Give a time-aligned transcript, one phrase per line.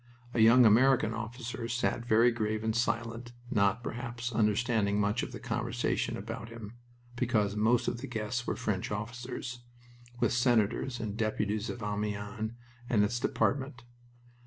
[0.33, 5.39] A young American officer sat very grave and silent, not, perhaps, understanding much of the
[5.39, 6.73] conversation about him,
[7.15, 9.59] because most of the guests were French officers,
[10.19, 12.53] with Senators and Deputies of Amiens
[12.89, 13.83] and its Department.